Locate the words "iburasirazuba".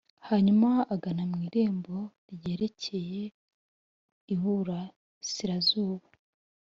4.33-6.07